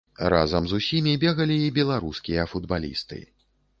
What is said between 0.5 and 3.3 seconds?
з усімі бегалі і беларускія футбалісты.